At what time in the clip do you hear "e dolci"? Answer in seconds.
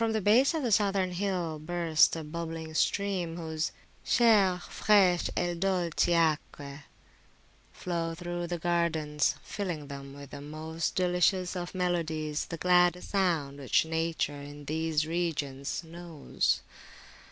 5.37-6.13